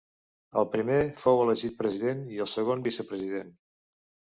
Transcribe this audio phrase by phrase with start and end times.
[0.61, 0.95] El primer
[1.25, 3.59] fou elegit president i el segon vicepresident.